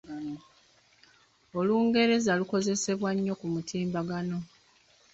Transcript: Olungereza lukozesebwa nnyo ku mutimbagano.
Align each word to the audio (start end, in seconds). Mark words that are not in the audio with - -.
Olungereza 1.59 2.31
lukozesebwa 2.39 3.09
nnyo 3.13 3.33
ku 3.39 3.45
mutimbagano. 3.53 4.37